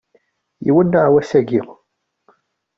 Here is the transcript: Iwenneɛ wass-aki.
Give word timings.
Iwenneɛ 0.69 1.05
wass-aki. 1.13 1.61